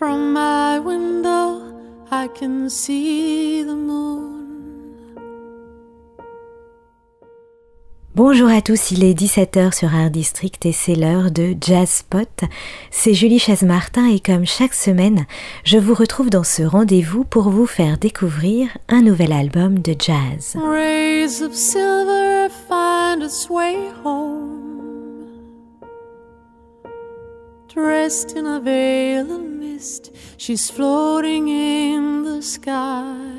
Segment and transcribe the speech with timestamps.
[0.00, 1.60] From my window,
[2.10, 4.46] I can see the moon.
[8.14, 12.30] Bonjour à tous, il est 17h sur Art District et c'est l'heure de Jazz Spot.
[12.90, 15.26] C'est Julie Chaise-Martin et comme chaque semaine,
[15.64, 20.56] je vous retrouve dans ce rendez-vous pour vous faire découvrir un nouvel album de jazz.
[20.56, 24.79] Rays of silver find its way home.
[27.72, 33.30] Dressed in a veil of mist, she's floating in the sky.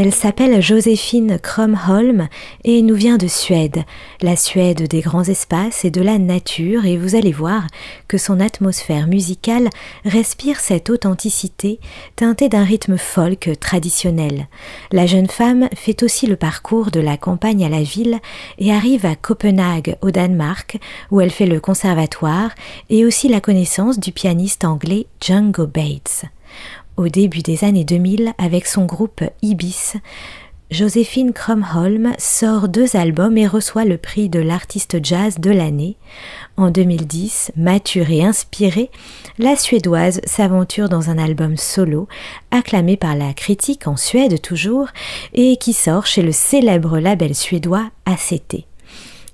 [0.00, 2.28] Elle s'appelle Joséphine Kromholm
[2.62, 3.82] et nous vient de Suède,
[4.22, 7.66] la Suède des grands espaces et de la nature, et vous allez voir
[8.06, 9.68] que son atmosphère musicale
[10.04, 11.80] respire cette authenticité
[12.14, 14.46] teintée d'un rythme folk traditionnel.
[14.92, 18.20] La jeune femme fait aussi le parcours de la campagne à la ville
[18.58, 20.78] et arrive à Copenhague, au Danemark,
[21.10, 22.52] où elle fait le conservatoire
[22.88, 26.26] et aussi la connaissance du pianiste anglais Django Bates.
[26.98, 29.92] Au début des années 2000, avec son groupe Ibis,
[30.72, 35.96] Joséphine Kromholm sort deux albums et reçoit le prix de l'artiste jazz de l'année.
[36.56, 38.90] En 2010, mature et inspirée,
[39.38, 42.08] la Suédoise s'aventure dans un album solo,
[42.50, 44.88] acclamé par la critique en Suède toujours,
[45.34, 48.66] et qui sort chez le célèbre label suédois ACT.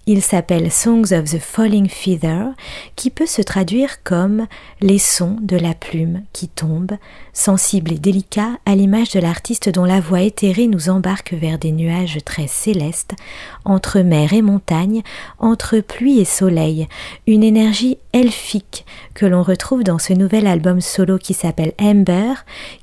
[0.06, 2.52] Il s'appelle Songs of the Falling Feather,
[2.94, 4.46] qui peut se traduire comme
[4.82, 6.92] les sons de la plume qui tombe,
[7.32, 11.72] sensible et délicat à l'image de l'artiste dont la voix éthérée nous embarque vers des
[11.72, 13.14] nuages très célestes,
[13.64, 15.00] entre mer et montagne,
[15.38, 16.86] entre pluie et soleil,
[17.26, 22.34] une énergie elfique que l'on retrouve dans ce nouvel album solo qui s'appelle Amber,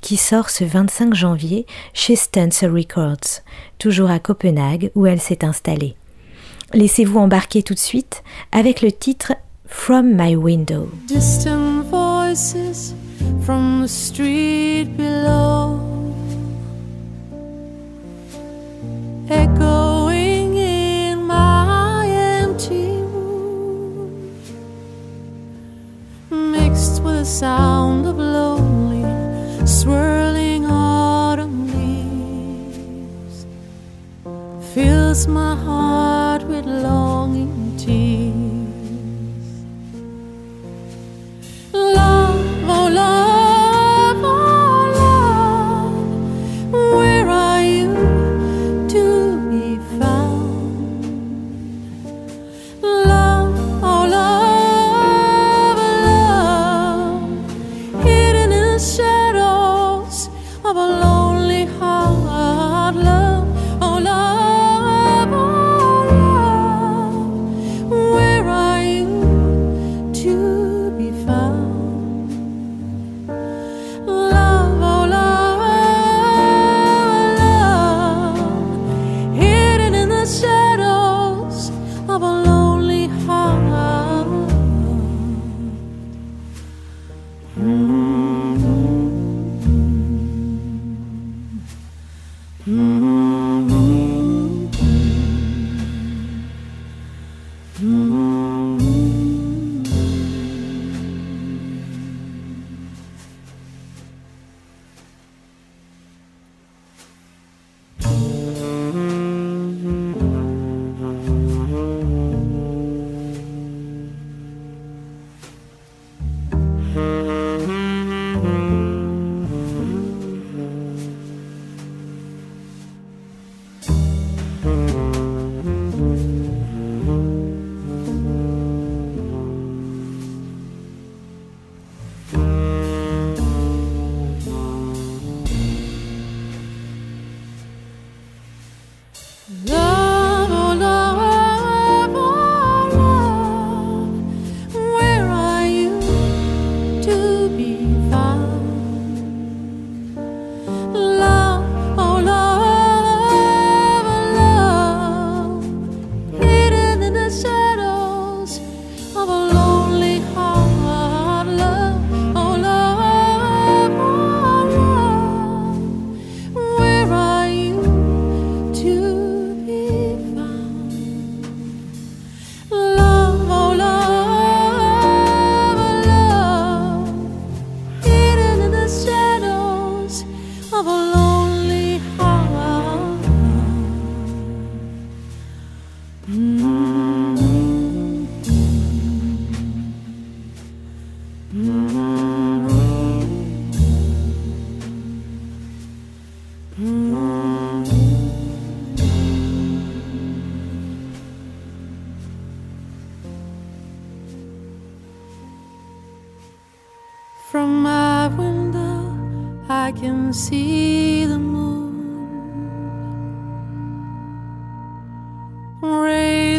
[0.02, 3.44] qui sort ce 25 janvier chez Stancer Records,
[3.78, 5.96] toujours à Copenhague où elle s'est installée.
[6.74, 9.34] Laissez-vous embarquer tout de suite avec le titre
[9.66, 10.90] From My Window.
[11.08, 12.94] Distant voices
[13.42, 15.80] from the street below.
[19.30, 24.32] Echoing in my empty room.
[26.30, 29.04] Mixed with the sound of lonely
[29.68, 33.46] swirling autumn leaves.
[34.74, 35.91] Fills my heart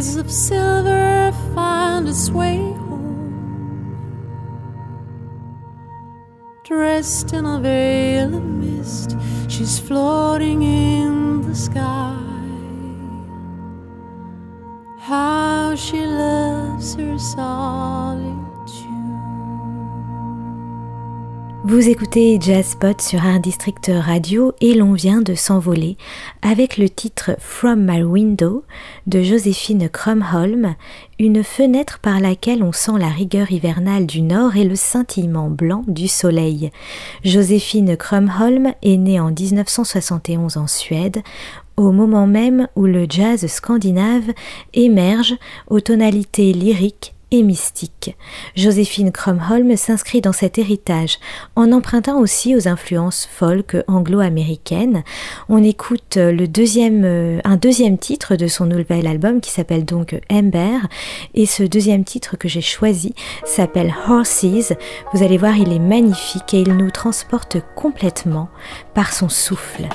[0.02, 3.94] Of silver find its way home.
[6.64, 9.16] Dressed in a veil of mist,
[9.48, 12.18] she's floating in the sky.
[14.98, 18.51] How she loves her solitude.
[21.72, 25.96] Vous écoutez Jazzpot sur un district radio et l'on vient de s'envoler
[26.42, 28.62] avec le titre From My Window
[29.06, 30.74] de Joséphine Crumholm,
[31.18, 35.82] une fenêtre par laquelle on sent la rigueur hivernale du nord et le scintillement blanc
[35.88, 36.70] du soleil.
[37.24, 41.22] Joséphine Crumholm est née en 1971 en Suède,
[41.78, 44.30] au moment même où le jazz scandinave
[44.74, 45.36] émerge
[45.68, 48.16] aux tonalités lyriques et mystique.
[48.54, 51.18] Joséphine Cromholm s'inscrit dans cet héritage
[51.56, 55.02] en empruntant aussi aux influences folk anglo-américaines.
[55.48, 60.20] On écoute le deuxième, euh, un deuxième titre de son nouvel album qui s'appelle donc
[60.30, 60.78] Ember
[61.34, 63.14] et ce deuxième titre que j'ai choisi
[63.44, 64.74] s'appelle Horses.
[65.12, 68.48] Vous allez voir, il est magnifique et il nous transporte complètement
[68.94, 69.88] par son souffle.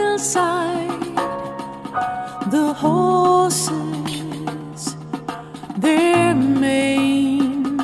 [0.00, 1.16] Hillside,
[2.56, 4.82] the horses,
[5.76, 7.78] their mane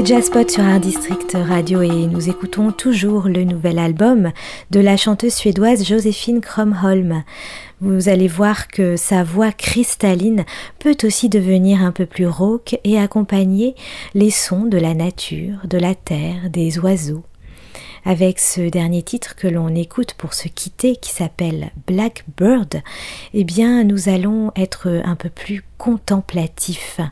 [0.00, 4.32] C'est Jazzpot sur Art District Radio et nous écoutons toujours le nouvel album
[4.70, 7.22] de la chanteuse suédoise Joséphine Kromholm.
[7.82, 10.46] Vous allez voir que sa voix cristalline
[10.78, 13.74] peut aussi devenir un peu plus rauque et accompagner
[14.14, 17.24] les sons de la nature, de la terre, des oiseaux.
[18.06, 22.80] Avec ce dernier titre que l'on écoute pour se quitter qui s'appelle Blackbird,
[23.34, 27.02] eh bien nous allons être un peu plus contemplatifs.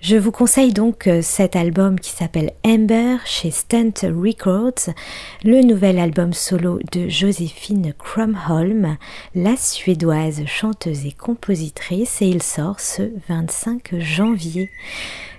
[0.00, 4.94] Je vous conseille donc euh, cet album qui s'appelle Amber chez Stunt Records,
[5.42, 8.96] le nouvel album solo de Joséphine Krumholm,
[9.34, 14.70] la suédoise chanteuse et compositrice, et il sort ce 25 janvier.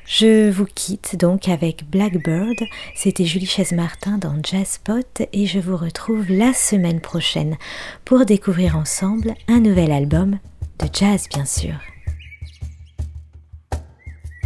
[0.05, 2.57] Je vous quitte donc avec Blackbird.
[2.95, 7.55] C'était Julie Chaise-Martin dans Jazzpot et je vous retrouve la semaine prochaine
[8.03, 10.39] pour découvrir ensemble un nouvel album
[10.79, 11.75] de jazz, bien sûr.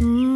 [0.04, 0.33] Blackbird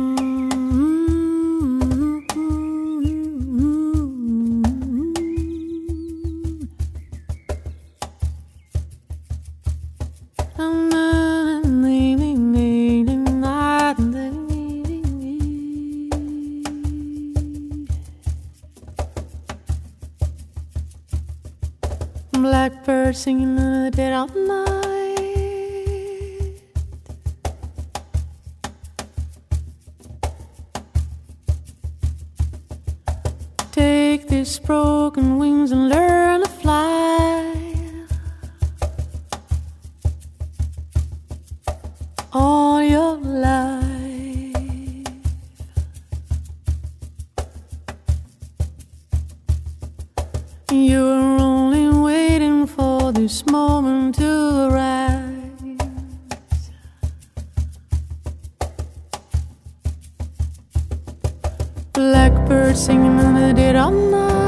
[34.48, 36.48] these broken wings and learn to
[61.98, 64.47] Blackbird singing in the dead of night.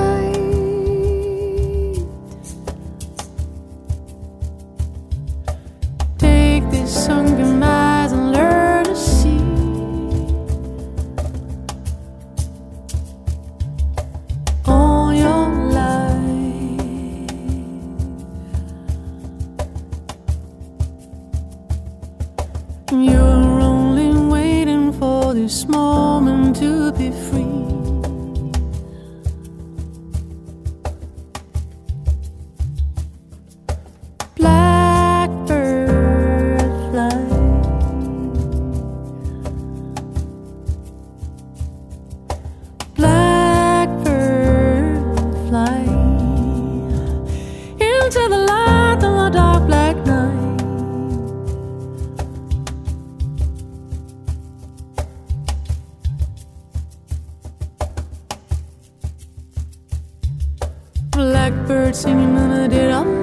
[61.20, 62.90] blackbird singing and I did.
[62.90, 63.19] I?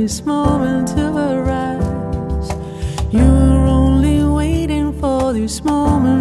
[0.00, 2.48] This moment to arise.
[3.12, 6.19] You're only waiting for this moment.